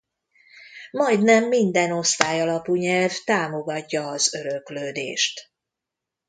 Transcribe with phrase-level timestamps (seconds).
[0.91, 5.51] Majdnem minden osztály alapú nyelv támogatja az öröklődést.